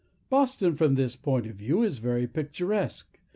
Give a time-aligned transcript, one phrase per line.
[0.29, 3.19] Boston, from this point of view, is very picturesque.